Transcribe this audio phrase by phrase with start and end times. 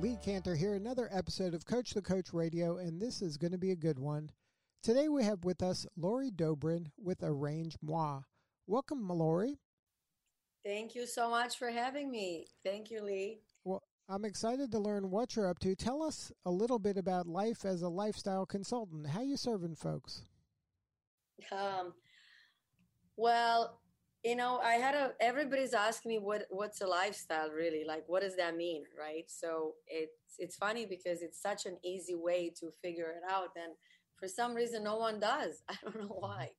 [0.00, 3.58] Lee Kantor here, another episode of Coach the Coach Radio, and this is going to
[3.58, 4.30] be a good one.
[4.82, 8.20] Today we have with us Lori Dobrin with Arrange Moi.
[8.66, 9.60] Welcome, Lori.
[10.64, 12.48] Thank you so much for having me.
[12.64, 13.38] Thank you, Lee.
[13.62, 15.76] Well, I'm excited to learn what you're up to.
[15.76, 19.06] Tell us a little bit about life as a lifestyle consultant.
[19.06, 20.22] How you serving folks?
[21.52, 21.94] Um,
[23.16, 23.78] well,
[24.24, 28.04] you know, I had a everybody's asking me what what's a lifestyle really like.
[28.06, 29.24] What does that mean, right?
[29.28, 33.74] So it's it's funny because it's such an easy way to figure it out, and
[34.16, 35.62] for some reason, no one does.
[35.68, 36.50] I don't know why.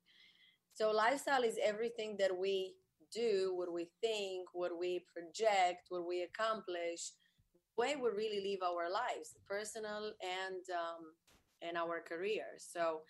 [0.73, 2.75] So lifestyle is everything that we
[3.13, 7.11] do, what we think, what we project, what we accomplish,
[7.75, 11.13] the way we really live our lives, personal and um,
[11.61, 12.45] and our career.
[12.57, 13.01] So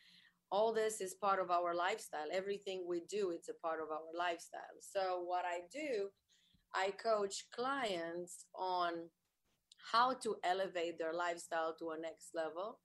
[0.55, 2.29] all this is part of our lifestyle.
[2.31, 4.77] Everything we do it's a part of our lifestyle.
[4.79, 6.09] So what i do
[6.73, 8.91] i coach clients on
[9.91, 12.79] how to elevate their lifestyle to a next level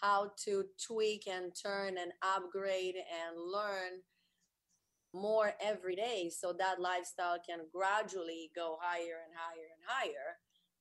[0.00, 3.92] how to tweak and turn and upgrade and learn
[5.14, 10.28] more every day so that lifestyle can gradually go higher and higher and higher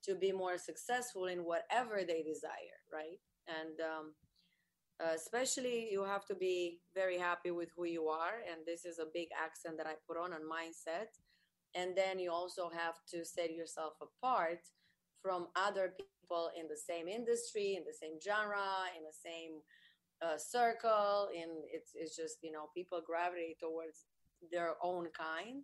[0.06, 3.20] to be more successful in whatever they desire right?
[3.48, 4.14] And um,
[5.02, 9.00] uh, especially you have to be very happy with who you are and this is
[9.00, 11.10] a big accent that i put on on mindset.
[11.74, 14.60] And then you also have to set yourself apart
[15.22, 19.62] from other people in the same industry in the same genre in the same
[20.22, 21.30] uh, circle.
[21.34, 24.06] In it's, it's just you know people gravitate towards
[24.52, 25.64] their own kind.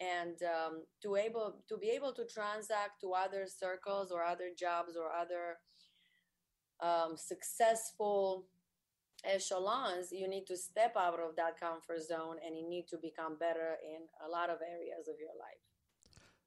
[0.00, 4.96] And um, to able to be able to transact to other circles or other jobs
[4.96, 5.58] or other
[6.82, 8.46] um, successful
[9.24, 13.36] echelons, you need to step out of that comfort zone and you need to become
[13.38, 15.60] better in a lot of areas of your life.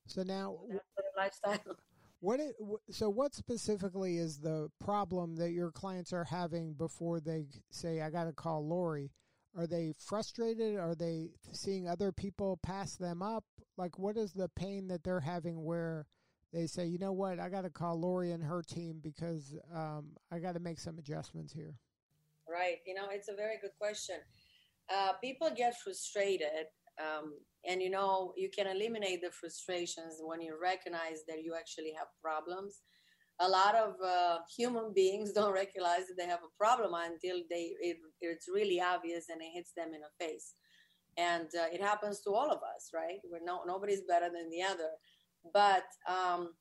[0.08, 0.58] So now,
[1.18, 1.60] lifestyle.
[2.22, 2.56] What it,
[2.90, 8.10] so what specifically is the problem that your clients are having before they say I
[8.10, 9.12] got to call Lori?
[9.56, 10.78] Are they frustrated?
[10.78, 13.44] Are they seeing other people pass them up?
[13.78, 16.08] Like what is the pain that they're having where
[16.52, 20.14] they say, you know what, I got to call Lori and her team because um,
[20.32, 21.76] I got to make some adjustments here
[22.50, 22.78] right?
[22.86, 24.18] You know, it's a very good question.
[24.94, 26.68] Uh, people get frustrated,
[27.00, 27.34] um,
[27.68, 32.08] and you know, you can eliminate the frustrations when you recognize that you actually have
[32.22, 32.82] problems.
[33.40, 37.74] A lot of uh, human beings don't recognize that they have a problem until they
[37.80, 40.54] it, it's really obvious and it hits them in the face.
[41.18, 43.20] And uh, it happens to all of us, right?
[43.30, 44.92] We're no nobody's better than the other.
[45.54, 46.54] But um,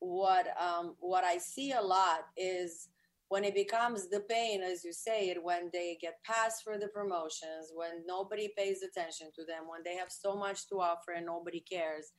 [0.00, 2.88] what um, what I see a lot is
[3.28, 6.88] when it becomes the pain, as you say it, when they get passed for the
[6.88, 11.26] promotions, when nobody pays attention to them, when they have so much to offer and
[11.26, 12.12] nobody cares,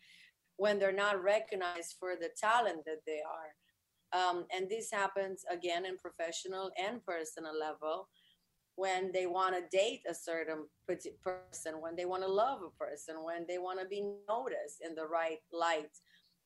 [0.57, 3.53] when they're not recognized for the talent that they are.
[4.19, 8.09] Um, and this happens again in professional and personal level
[8.75, 10.65] when they want to date a certain
[11.23, 14.93] person, when they want to love a person, when they want to be noticed in
[14.93, 15.89] the right light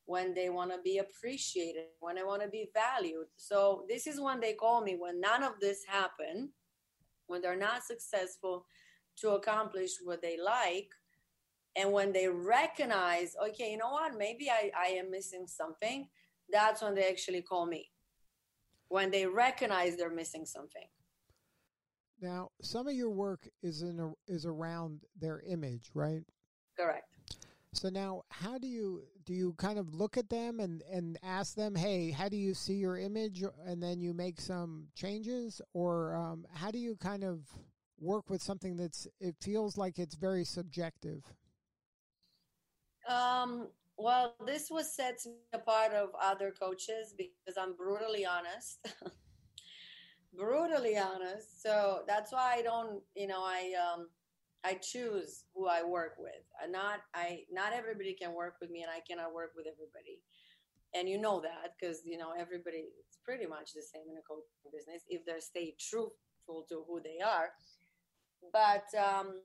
[0.06, 3.28] when they want to be appreciated, when they want to be valued.
[3.38, 6.50] So this is when they call me when none of this happened,
[7.28, 8.66] when they're not successful
[9.18, 10.90] to accomplish what they like,
[11.76, 16.08] and when they recognize, okay, you know what, maybe I, I am missing something,
[16.52, 17.90] that's when they actually call me.
[18.90, 20.88] When they recognize they're missing something.
[22.20, 26.24] Now, some of your work is in a, is around their image, right?
[26.78, 27.11] Correct.
[27.74, 29.34] So now, how do you do?
[29.34, 32.74] You kind of look at them and and ask them, "Hey, how do you see
[32.76, 37.48] your image?" And then you make some changes, or um, how do you kind of
[38.00, 41.24] work with something that's it feels like it's very subjective?
[43.08, 48.88] Um, well, this was sets me apart of other coaches because I'm brutally honest.
[50.34, 51.62] brutally honest.
[51.62, 54.08] So that's why I don't, you know, I um
[54.64, 56.44] I choose who I work with.
[56.62, 60.22] And not I not everybody can work with me and I cannot work with everybody.
[60.94, 64.26] And you know that because you know everybody it's pretty much the same in a
[64.28, 67.50] coaching business if they stay truthful to who they are.
[68.52, 69.42] But um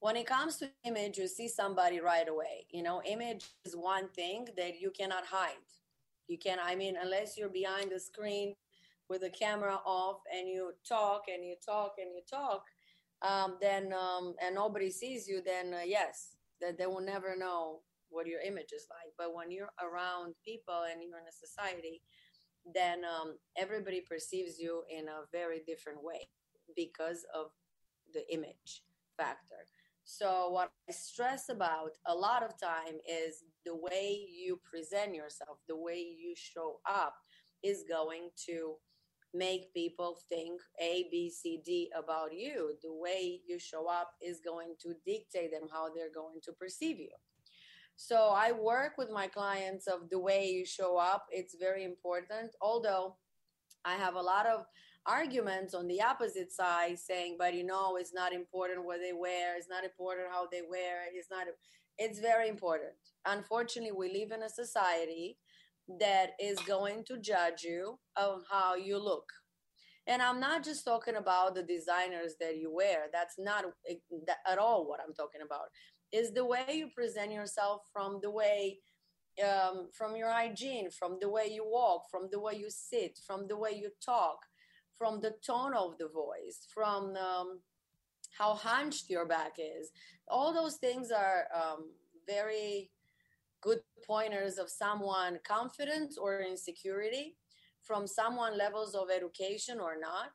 [0.00, 2.66] when it comes to image, you see somebody right away.
[2.70, 5.64] You know, image is one thing that you cannot hide.
[6.28, 8.54] You can, I mean, unless you're behind the screen
[9.08, 12.64] with the camera off and you talk and you talk and you talk,
[13.26, 17.80] um, then um, and nobody sees you, then uh, yes, that they will never know
[18.10, 19.12] what your image is like.
[19.18, 22.02] But when you're around people and you're in a society,
[22.74, 26.28] then um, everybody perceives you in a very different way
[26.76, 27.46] because of
[28.12, 28.82] the image
[29.16, 29.66] factor.
[30.04, 35.58] So what I stress about a lot of time is the way you present yourself,
[35.66, 37.14] the way you show up
[37.62, 38.74] is going to
[39.34, 42.74] make people think A, B, C, D about you.
[42.82, 46.98] The way you show up is going to dictate them how they're going to perceive
[46.98, 47.10] you.
[47.96, 51.26] So I work with my clients of the way you show up.
[51.30, 52.54] It's very important.
[52.60, 53.16] Although
[53.84, 54.66] I have a lot of
[55.06, 59.56] arguments on the opposite side saying, but you know, it's not important what they wear,
[59.56, 61.46] it's not important how they wear, it's not
[61.96, 62.92] it's very important.
[63.24, 65.38] Unfortunately, we live in a society
[66.00, 69.30] that is going to judge you on how you look.
[70.06, 73.06] And I'm not just talking about the designers that you wear.
[73.12, 73.64] That's not
[74.46, 75.68] at all what I'm talking about.
[76.12, 78.78] Is the way you present yourself from the way
[79.42, 83.48] um, from your hygiene, from the way you walk, from the way you sit, from
[83.48, 84.38] the way you talk,
[84.96, 87.60] from the tone of the voice, from um,
[88.38, 89.90] how hunched your back is.
[90.28, 91.90] All those things are um,
[92.28, 92.90] very
[93.64, 97.36] good pointers of someone confidence or insecurity,
[97.82, 100.32] from someone levels of education or not,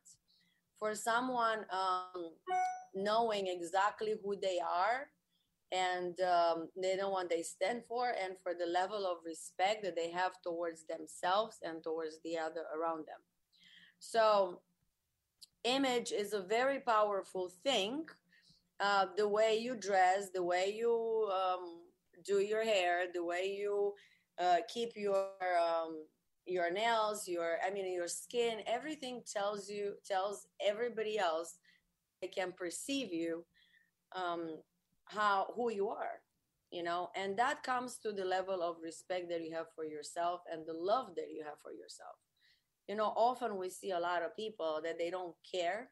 [0.80, 2.32] for someone um,
[2.96, 5.10] knowing exactly who they are
[5.72, 9.96] and um, they know what they stand for, and for the level of respect that
[9.96, 13.22] they have towards themselves and towards the other around them.
[14.00, 14.62] So,
[15.64, 18.08] image is a very powerful thing.
[18.80, 21.82] Uh, the way you dress, the way you um,
[22.26, 23.94] do your hair, the way you
[24.40, 25.28] uh, keep your
[25.60, 26.06] um,
[26.46, 31.58] your nails, your I mean your skin, everything tells you tells everybody else
[32.22, 33.46] they can perceive you
[34.16, 34.58] um,
[35.06, 36.22] how who you are
[36.72, 37.10] you know?
[37.16, 40.74] And that comes to the level of respect that you have for yourself and the
[40.74, 42.16] love that you have for yourself.
[42.88, 45.90] You know often we see a lot of people that they don't care.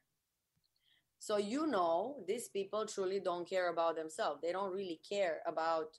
[1.19, 4.41] So you know these people truly don't care about themselves.
[4.41, 5.97] They don't really care about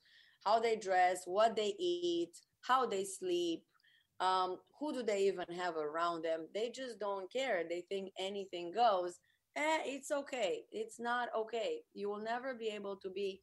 [0.48, 3.62] how they dress what they eat how they sleep
[4.20, 6.48] um, who do they even have around them?
[6.52, 7.62] They just don't care.
[7.68, 9.20] They think anything goes.
[9.56, 10.62] Eh, it's okay.
[10.72, 11.82] It's not okay.
[11.94, 13.42] You will never be able to be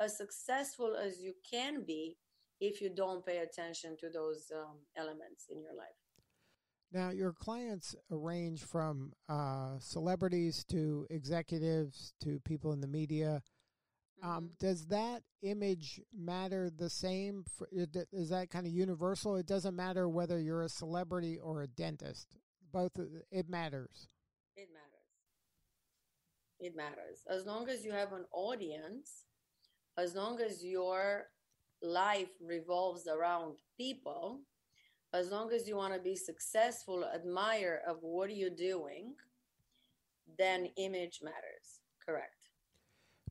[0.00, 2.16] as successful as you can be
[2.60, 5.86] if you don't pay attention to those um, elements in your life.
[6.92, 13.42] Now, your clients range from uh, celebrities to executives to people in the media.
[14.22, 14.38] Um, mm-hmm.
[14.38, 17.44] Um, does that image matter the same?
[17.56, 19.36] For, is that kind of universal?
[19.36, 22.36] It doesn't matter whether you're a celebrity or a dentist.
[22.72, 22.98] Both
[23.30, 24.08] it matters.
[24.56, 24.86] It matters.
[26.58, 29.24] It matters as long as you have an audience.
[29.98, 31.24] As long as your
[31.82, 34.40] life revolves around people,
[35.14, 39.14] as long as you want to be successful, admire of what you're doing,
[40.38, 41.80] then image matters.
[42.04, 42.35] Correct.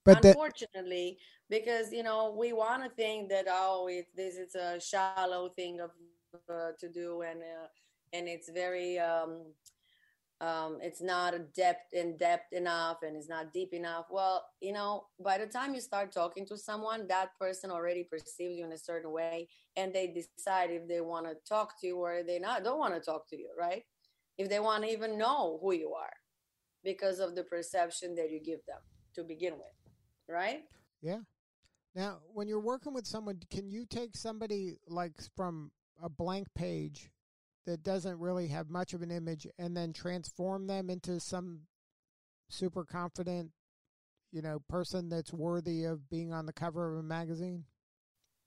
[0.06, 1.18] But unfortunately,
[1.50, 5.82] because you know we want to think that oh, it, this is a shallow thing
[5.82, 5.92] of
[6.50, 7.68] uh, to do, and uh,
[8.14, 9.48] and it's very um,
[10.42, 14.06] um, it's not depth in depth enough and it's not deep enough.
[14.12, 18.58] Well, you know, by the time you start talking to someone, that person already perceives
[18.58, 21.98] you in a certain way, and they decide if they want to talk to you
[21.98, 23.84] or they not don't want to talk to you, right?
[24.38, 26.14] If they want to even know who you are,
[26.84, 28.80] because of the perception that you give them
[29.16, 29.75] to begin with,
[30.30, 30.64] right?
[31.02, 31.20] Yeah.
[31.96, 37.10] Now, when you're working with someone, can you take somebody like from a blank page
[37.66, 41.62] that doesn't really have much of an image and then transform them into some
[42.50, 43.52] super confident,
[44.32, 47.64] you know, person that's worthy of being on the cover of a magazine?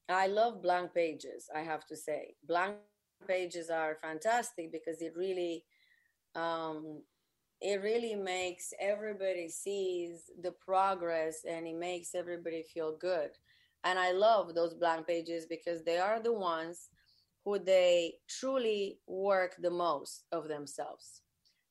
[0.08, 2.34] I love blank pages, I have to say.
[2.46, 2.76] Blank
[3.26, 5.64] pages are fantastic because it really
[6.34, 7.02] um
[7.60, 13.30] it really makes everybody sees the progress and it makes everybody feel good.
[13.84, 16.88] And I love those blank pages because they are the ones
[17.44, 21.22] who they truly work the most of themselves.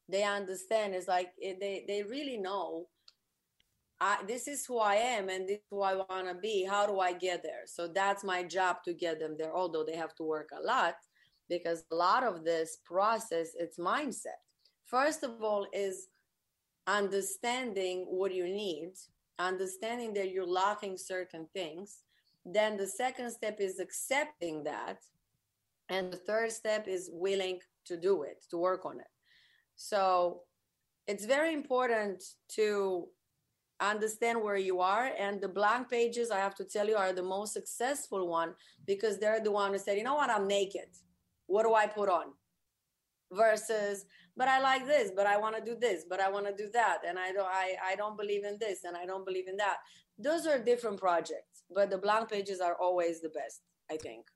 [0.10, 2.88] They understand it's like they they really know
[4.00, 6.64] I, this is who I am and this is who I want to be.
[6.64, 7.64] How do I get there?
[7.66, 10.96] So that's my job to get them there, although they have to work a lot
[11.50, 14.42] because a lot of this process, it's mindset.
[14.88, 16.08] First of all, is
[16.88, 18.94] understanding what you need
[19.40, 22.00] understanding that you're lacking certain things.
[22.46, 25.00] Then the second step is accepting that.
[25.90, 29.08] And the third step is willing to do it, to work on it.
[29.76, 30.42] So
[31.08, 32.24] it's very important
[32.56, 33.08] to
[33.80, 37.22] understand where you are and the blank pages i have to tell you are the
[37.22, 38.56] most successful one
[38.88, 40.90] because they're the one who said you know what i'm naked
[41.46, 42.34] what do i put on
[43.32, 44.06] versus
[44.38, 46.70] but i like this but i want to do this but i want to do
[46.72, 49.58] that and i don't I, I don't believe in this and i don't believe in
[49.58, 49.78] that
[50.18, 54.28] those are different projects but the blank pages are always the best i think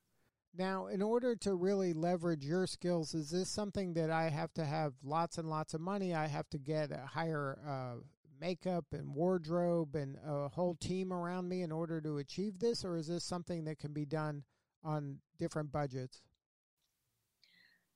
[0.54, 4.66] now, in order to really leverage your skills, is this something that I have to
[4.66, 6.14] have lots and lots of money?
[6.14, 8.02] I have to get a higher uh,
[8.40, 12.98] makeup and wardrobe and a whole team around me in order to achieve this, or
[12.98, 14.44] is this something that can be done
[14.84, 16.22] on different budgets?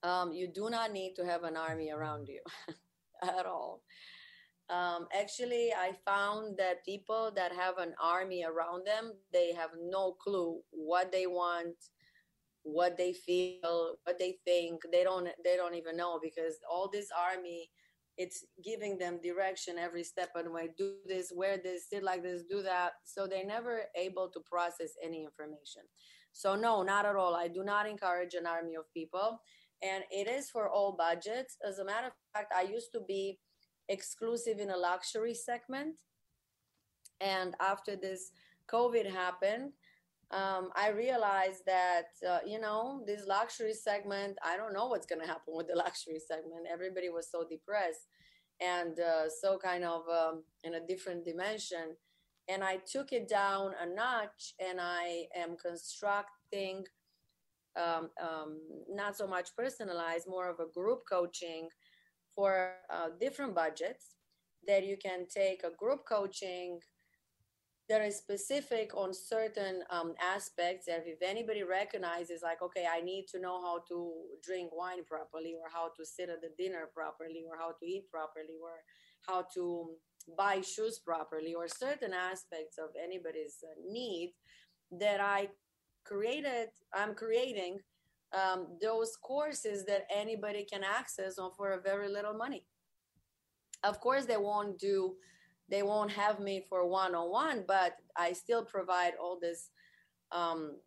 [0.03, 2.41] Um, you do not need to have an army around you
[3.23, 3.81] at all.
[4.69, 10.13] Um, actually, I found that people that have an army around them, they have no
[10.13, 11.75] clue what they want,
[12.63, 14.81] what they feel, what they think.
[14.91, 15.29] They don't.
[15.43, 17.69] They don't even know because all this army
[18.17, 22.23] it's giving them direction every step of the way do this wear this sit like
[22.23, 25.81] this do that so they're never able to process any information
[26.31, 29.39] so no not at all i do not encourage an army of people
[29.81, 33.39] and it is for all budgets as a matter of fact i used to be
[33.89, 35.95] exclusive in a luxury segment
[37.21, 38.31] and after this
[38.71, 39.71] covid happened
[40.31, 44.37] um, I realized that uh, you know this luxury segment.
[44.43, 46.65] I don't know what's going to happen with the luxury segment.
[46.71, 48.07] Everybody was so depressed
[48.61, 51.95] and uh, so kind of um, in a different dimension.
[52.47, 56.85] And I took it down a notch, and I am constructing
[57.77, 61.67] um, um, not so much personalized, more of a group coaching
[62.35, 64.15] for uh, different budgets
[64.67, 66.79] that you can take a group coaching
[67.87, 73.25] that is specific on certain um, aspects that if anybody recognizes like okay i need
[73.27, 74.11] to know how to
[74.43, 78.09] drink wine properly or how to sit at the dinner properly or how to eat
[78.09, 78.81] properly or
[79.27, 79.91] how to
[80.37, 84.33] buy shoes properly or certain aspects of anybody's uh, need
[84.91, 85.47] that i
[86.05, 87.79] created i'm creating
[88.35, 92.65] um, those courses that anybody can access on for a very little money.
[93.83, 95.15] Of course they won't do
[95.67, 99.69] they won't have me for one-on-one but i still provide all this
[100.31, 100.77] um,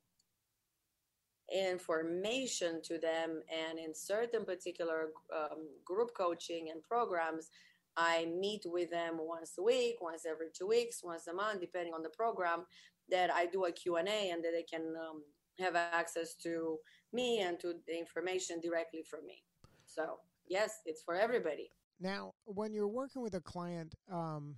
[1.52, 3.42] information to them.
[3.50, 7.50] And in certain particular um, group coaching and programs
[7.96, 11.94] i meet with them once a week once every two weeks once a month depending
[11.94, 12.64] on the program
[13.10, 15.22] that i do a q&a and that they can um,
[15.58, 16.78] have access to
[17.12, 19.42] me and to the information directly from me
[19.86, 24.54] so yes it's for everybody now when you're working with a client um,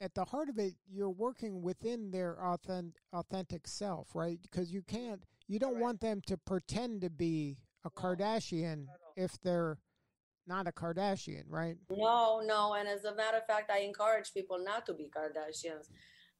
[0.00, 4.38] at the heart of it, you're working within their authentic, authentic self, right?
[4.42, 5.82] Because you can't, you don't Correct.
[5.82, 9.78] want them to pretend to be a Kardashian if they're
[10.46, 11.76] not a Kardashian, right?
[11.90, 12.74] No, no.
[12.74, 15.88] And as a matter of fact, I encourage people not to be Kardashians.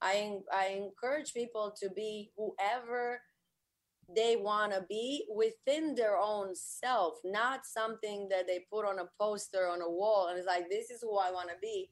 [0.02, 3.20] I I encourage people to be whoever
[4.14, 9.08] they want to be within their own self, not something that they put on a
[9.20, 11.88] poster on a wall and it's like this is who I want to be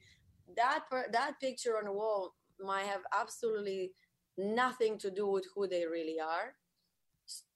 [0.56, 3.92] that per, that picture on the wall might have absolutely
[4.36, 6.54] nothing to do with who they really are.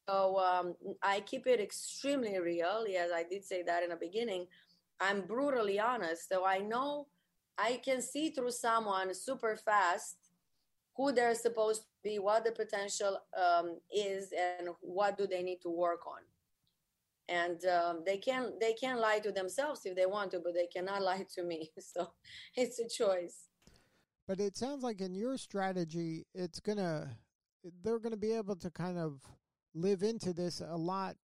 [0.09, 2.85] So um, I keep it extremely real.
[2.87, 4.47] Yes, I did say that in the beginning.
[5.01, 6.29] I'm brutally honest.
[6.29, 7.07] So I know
[7.59, 10.17] I can see through someone super fast
[10.97, 15.61] who they're supposed to be, what the potential um, is, and what do they need
[15.63, 16.21] to work on.
[17.29, 20.67] And um, they can they can lie to themselves if they want to but they
[20.67, 21.71] cannot lie to me.
[21.79, 22.11] So
[22.57, 23.47] it's a choice.
[24.29, 27.17] But it sounds like in your strategy it's gonna
[27.83, 29.21] they're gonna be able to kind of
[29.75, 31.17] live into this a lot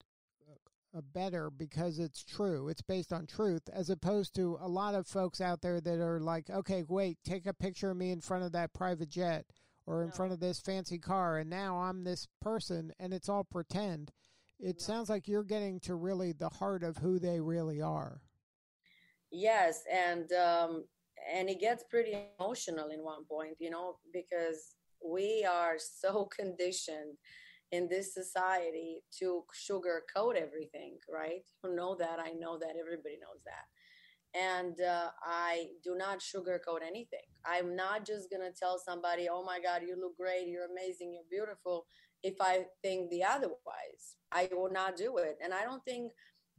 [1.15, 5.41] better because it's true it's based on truth as opposed to a lot of folks
[5.41, 8.53] out there that are like okay wait take a picture of me in front of
[8.53, 9.45] that private jet
[9.87, 10.15] or in no.
[10.15, 14.11] front of this fancy car and now i'm this person and it's all pretend
[14.61, 18.21] it sounds like you're getting to really the heart of who they really are.
[19.31, 20.85] Yes, and um,
[21.33, 27.17] and it gets pretty emotional in one point, you know, because we are so conditioned
[27.73, 31.43] in this society to sugarcoat everything, right?
[31.65, 32.19] You know that.
[32.19, 32.77] I know that.
[32.81, 34.39] Everybody knows that.
[34.39, 37.27] And uh, I do not sugarcoat anything.
[37.47, 41.15] I'm not just going to tell somebody, oh my God, you look great, you're amazing,
[41.15, 41.87] you're beautiful,
[42.23, 44.17] if I think the otherwise.
[44.31, 45.39] I will not do it.
[45.43, 46.13] And I don't think,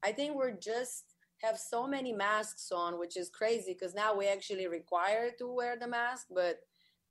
[0.04, 4.28] I think we're just have so many masks on, which is crazy because now we
[4.28, 6.58] actually require to wear the mask, but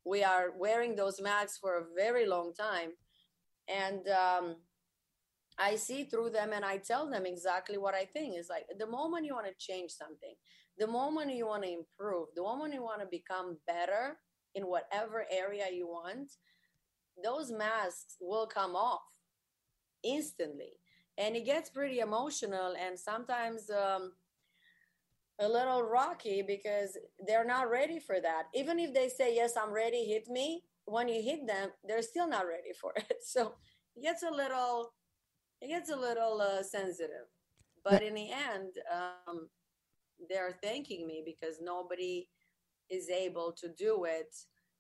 [0.05, 2.90] we are wearing those masks for a very long time.
[3.68, 4.56] And um,
[5.58, 8.38] I see through them and I tell them exactly what I think.
[8.38, 10.34] Is like the moment you want to change something,
[10.78, 14.18] the moment you want to improve, the moment you want to become better
[14.54, 16.30] in whatever area you want,
[17.22, 19.02] those masks will come off
[20.02, 20.78] instantly
[21.16, 24.12] and it gets pretty emotional and sometimes um,
[25.40, 26.96] a little rocky because
[27.26, 31.09] they're not ready for that even if they say yes i'm ready hit me when
[31.09, 33.54] you hit them they're still not ready for it so
[33.97, 34.92] it gets a little
[35.61, 37.28] it gets a little uh, sensitive
[37.85, 39.49] but in the end um,
[40.28, 42.28] they're thanking me because nobody
[42.90, 44.35] is able to do it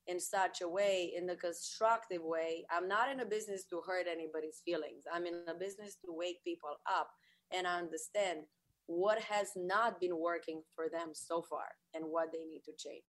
[0.06, 2.64] in such a way, in the constructive way.
[2.70, 5.04] I'm not in a business to hurt anybody's feelings.
[5.12, 7.10] I'm in a business to wake people up
[7.52, 8.40] and understand
[8.86, 13.04] what has not been working for them so far and what they need to change.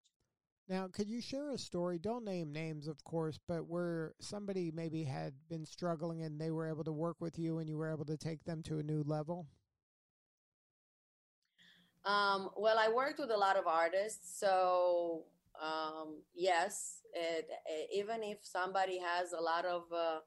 [0.70, 1.98] Now, could you share a story?
[1.98, 6.68] Don't name names, of course, but where somebody maybe had been struggling and they were
[6.68, 9.02] able to work with you and you were able to take them to a new
[9.04, 9.48] level?
[12.04, 15.24] Um, well, I worked with a lot of artists, so
[15.62, 20.20] um, yes, it, it, even if somebody has a lot of uh,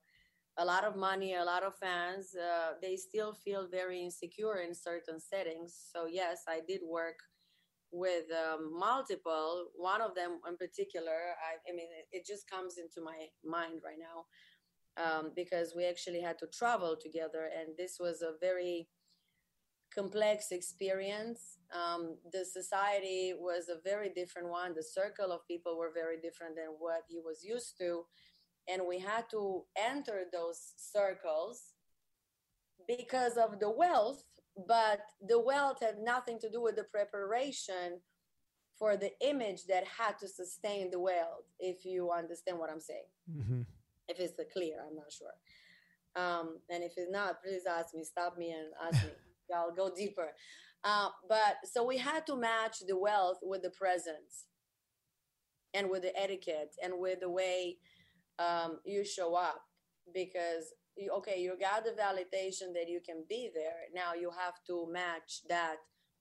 [0.59, 4.75] a lot of money, a lot of fans, uh, they still feel very insecure in
[4.75, 5.75] certain settings.
[5.93, 7.17] So yes, I did work
[7.93, 9.67] with um, multiple.
[9.77, 13.99] One of them in particular, I, I mean, it, just comes into my mind right
[13.99, 14.25] now
[15.03, 18.89] um, because we actually had to travel together, and this was a very
[19.95, 21.59] complex experience.
[21.75, 24.75] Um, the society was a very different one.
[24.75, 28.05] The circle of people were very different than what he was used to.
[28.69, 31.75] And we had to enter those circles
[32.87, 34.23] because of the wealth,
[34.57, 38.01] but the wealth had nothing to do with the preparation
[38.79, 43.11] for the image that had to sustain the wealth, if you understand what I'm saying.
[43.31, 43.63] Mm-hmm.
[44.09, 45.29] If it's clear, I'm not sure.
[46.17, 49.13] Um, and if it's not, please ask me, stop me and ask me.
[49.55, 50.29] I'll go deeper.
[50.83, 54.47] Uh, but so we had to match the wealth with the presence
[55.75, 57.77] and with the etiquette and with the way
[58.39, 59.63] um, you show up
[60.15, 60.73] because
[61.17, 63.89] okay you got the validation that you can be there.
[63.95, 65.77] Now you have to match that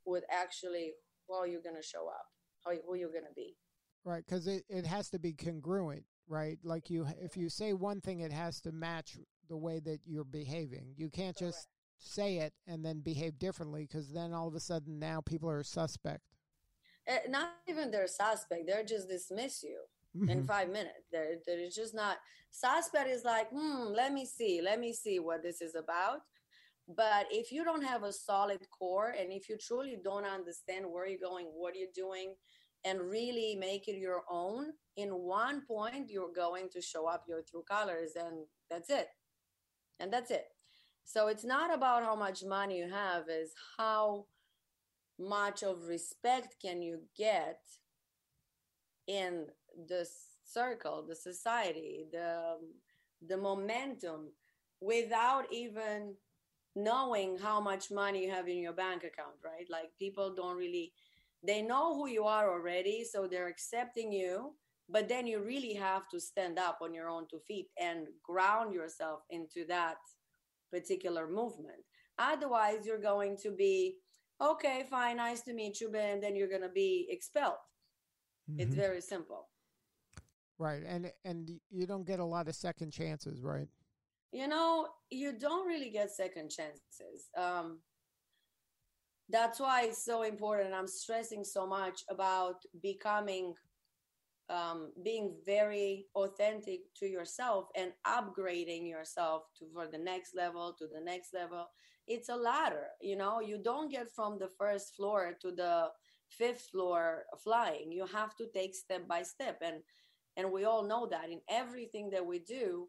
[0.06, 0.94] with actually
[1.30, 2.26] how you're going to show up
[2.66, 3.56] how who you're going to be.
[4.06, 6.60] Right because it, it has to be congruent right?
[6.64, 9.18] Like you if you say one thing it has to match
[9.50, 10.94] the way that you're behaving.
[10.96, 11.56] You can't Correct.
[11.56, 15.50] just say it and then behave differently because then all of a sudden now people
[15.50, 16.22] are suspect.
[17.10, 19.80] Uh, not even they're suspect; they're just dismiss you
[20.16, 20.30] mm-hmm.
[20.30, 21.08] in five minutes.
[21.12, 22.18] They're they're just not
[22.52, 23.10] suspect.
[23.10, 26.20] Is like, hmm, let me see, let me see what this is about.
[26.96, 31.08] But if you don't have a solid core, and if you truly don't understand where
[31.08, 32.34] you're going, what you're doing,
[32.84, 37.42] and really make it your own, in one point you're going to show up your
[37.48, 39.08] true colors, and that's it.
[40.00, 40.46] And that's it.
[41.04, 44.26] So it's not about how much money you have, is how
[45.20, 47.60] much of respect can you get
[49.08, 49.46] in
[49.88, 50.08] the
[50.44, 52.58] circle, the society, the
[53.28, 54.32] the momentum
[54.82, 56.16] without even
[56.76, 59.68] knowing how much money you have in your bank account, right?
[59.70, 60.94] Like people don't really
[61.44, 64.54] they know who you are already, so they're accepting you,
[64.90, 68.74] but then you really have to stand up on your own two feet and ground
[68.74, 69.98] yourself into that
[70.72, 71.80] particular movement.
[72.18, 73.96] Otherwise, you're going to be,
[74.42, 77.54] okay, fine, nice to meet you, Ben, and then you're going to be expelled.
[78.52, 78.60] Mm-hmm.
[78.60, 79.48] It's very simple.
[80.60, 80.84] Right.
[80.86, 83.70] And and you don't get a lot of second chances, right?
[84.32, 87.30] You know, you don't really get second chances.
[87.36, 87.80] Um,
[89.30, 90.74] that's why it's so important.
[90.74, 93.56] I'm stressing so much about becoming
[94.50, 100.88] um, being very authentic to yourself and upgrading yourself to for the next level to
[100.92, 101.68] the next level
[102.08, 105.88] it's a ladder you know you don't get from the first floor to the
[106.30, 109.82] fifth floor flying you have to take step by step and
[110.40, 112.88] and we all know that in everything that we do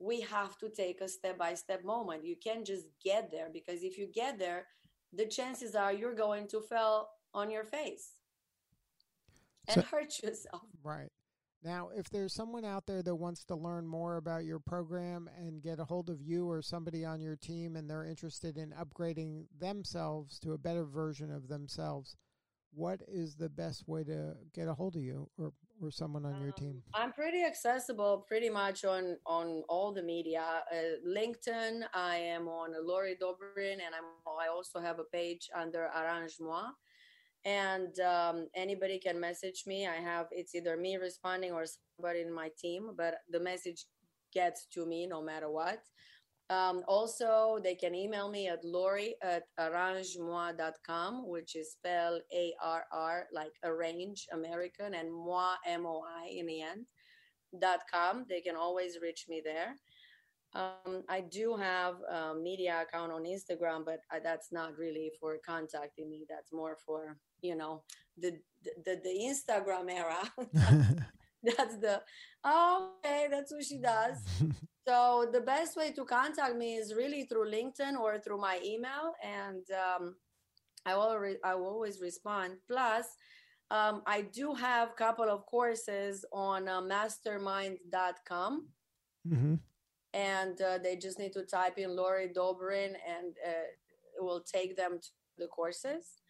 [0.00, 3.82] we have to take a step by step moment you can't just get there because
[3.82, 4.66] if you get there
[5.12, 8.14] the chances are you're going to fall on your face
[9.68, 10.62] and so, hurt yourself.
[10.82, 11.10] Right.
[11.62, 15.62] Now, if there's someone out there that wants to learn more about your program and
[15.62, 19.46] get a hold of you or somebody on your team and they're interested in upgrading
[19.58, 22.16] themselves to a better version of themselves,
[22.74, 26.40] what is the best way to get a hold of you or or someone on
[26.40, 26.82] your Um, team?
[26.94, 30.64] I'm pretty accessible, pretty much on on all the media.
[30.72, 34.08] Uh, LinkedIn, I am on Lori Dobrin, and I'm
[34.40, 36.66] I also have a page under Arrange Moi.
[37.44, 39.86] And um, anybody can message me.
[39.86, 43.86] I have it's either me responding or somebody in my team, but the message
[44.32, 45.80] gets to me no matter what.
[46.50, 52.84] Um, also, they can email me at lori at arrangemoi.com, which is spelled A R
[52.92, 56.86] R, like arrange American, and moi, M O I in the end,
[57.58, 58.26] dot com.
[58.28, 59.76] They can always reach me there.
[60.54, 65.38] Um, I do have a media account on Instagram, but I, that's not really for
[65.44, 66.26] contacting me.
[66.28, 67.82] That's more for, you know,
[68.16, 68.38] the,
[68.84, 70.30] the, the Instagram era.
[71.56, 72.02] that's the,
[72.44, 74.18] oh, okay, that's what she does.
[74.86, 79.14] So the best way to contact me is really through LinkedIn or through my email,
[79.22, 80.16] and um,
[80.84, 82.56] I will re- I will always respond.
[82.68, 83.06] Plus,
[83.70, 88.68] um, I do have a couple of courses on uh, mastermind.com,
[89.26, 89.54] mm-hmm.
[90.12, 93.68] and uh, they just need to type in Lori Dobrin, and uh,
[94.18, 96.20] it will take them to the courses.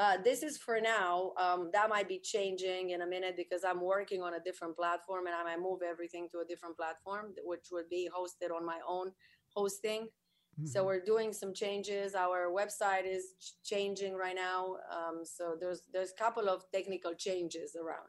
[0.00, 1.32] Uh, this is for now.
[1.36, 5.26] Um, that might be changing in a minute because I'm working on a different platform
[5.26, 8.78] and I might move everything to a different platform, which would be hosted on my
[8.88, 9.12] own
[9.54, 10.04] hosting.
[10.04, 10.68] Mm-hmm.
[10.68, 12.14] So we're doing some changes.
[12.14, 14.76] Our website is ch- changing right now.
[14.90, 18.08] Um, so there's there's a couple of technical changes around.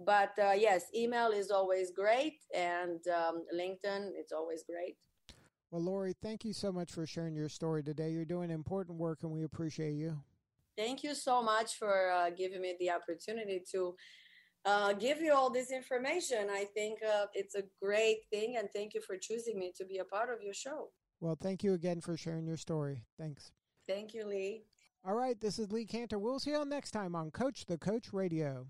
[0.00, 4.96] But uh, yes, email is always great, and um, LinkedIn it's always great.
[5.70, 8.10] Well, Lori, thank you so much for sharing your story today.
[8.10, 10.18] You're doing important work, and we appreciate you.
[10.76, 13.94] Thank you so much for uh, giving me the opportunity to
[14.64, 16.48] uh, give you all this information.
[16.50, 19.98] I think uh, it's a great thing, and thank you for choosing me to be
[19.98, 20.88] a part of your show.
[21.20, 23.04] Well, thank you again for sharing your story.
[23.18, 23.52] Thanks.
[23.88, 24.64] Thank you, Lee.
[25.06, 26.18] All right, this is Lee Kantor.
[26.18, 28.66] We'll see you all next time on Coach the Coach Radio.